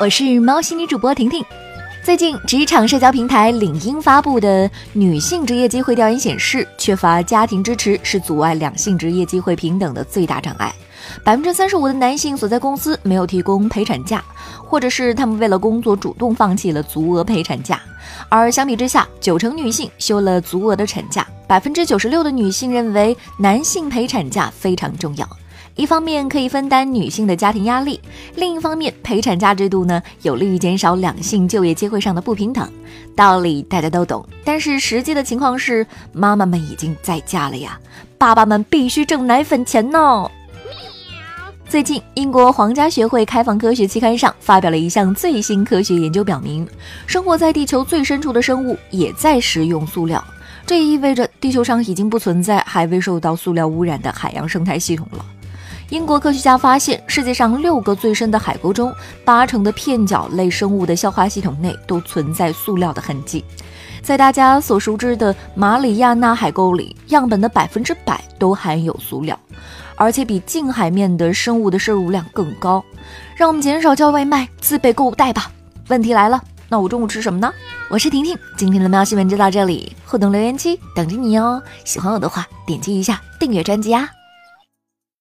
[0.00, 1.44] 我是猫系女主播婷婷。
[2.04, 10.72] 最近，职场社交平台领英发布的女性职业机会调研显示，缺乏家庭支持是阻碍两性职业机会平等的最大障碍。
[11.24, 14.24] 百分之三十五的男性所在公司没有提供陪产假，
[14.64, 17.80] 或者是他们为了工作主动放弃了足额陪产假。
[18.28, 25.28] 而相比之下，九成女性休了足额的产假，百分之九十六的女性认为男性陪产假非常重要。
[25.78, 28.00] 一方面可以分担女性的家庭压力，
[28.34, 32.68] 另一方面陪产假制度呢有利于减少两性就业机会上的不平等。
[33.14, 37.78] 道理大家都懂，但是实际的情况是，妈妈们已经在家了呀，
[38.18, 40.28] 爸爸们必须挣奶粉钱呢。
[41.68, 46.66] 最近，英国皇家学会开放科学期刊上发表了一项最新科学研究，表明
[47.06, 50.24] 生活在地球最深处的生物也在食用塑料，
[50.66, 55.24] 这意味着地球上已经不存在还未受到塑料污染的海洋生态系统了。
[55.90, 58.92] 英国科学家发现，世界上六个最深的海沟中，
[59.24, 63.42] 八成的片脚类生物的消化系统内都存在塑料的痕迹。
[64.02, 69.38] 在大家所熟知的马里亚纳海沟里，样本的百分之百都含有塑料，
[69.96, 72.84] 而且比近海面的生物的摄入量更高。
[73.34, 75.50] 让我们减少叫外卖，自备购物袋吧。
[75.88, 77.50] 问题来了，那我中午吃什么呢？
[77.88, 81.62] 我是婷婷，今天的喵新闻就到这里，互动留言区等着你哦。
[81.82, 84.06] 喜欢我的话，点击一下订阅专辑啊。